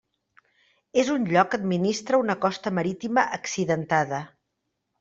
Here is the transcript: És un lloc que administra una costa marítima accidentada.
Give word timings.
És 1.01 1.11
un 1.15 1.27
lloc 1.35 1.51
que 1.51 1.59
administra 1.59 2.21
una 2.23 2.37
costa 2.47 2.73
marítima 2.81 3.27
accidentada. 3.39 4.27